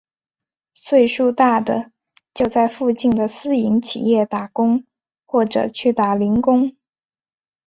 [0.73, 1.91] 岁数大的
[2.33, 4.83] 就在附近的私营企业打工
[5.27, 6.75] 或者去打零工。